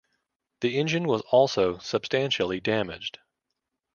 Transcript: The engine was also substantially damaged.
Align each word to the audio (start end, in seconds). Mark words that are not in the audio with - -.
The 0.61 0.79
engine 0.79 1.07
was 1.07 1.21
also 1.29 1.77
substantially 1.77 2.59
damaged. 2.59 3.19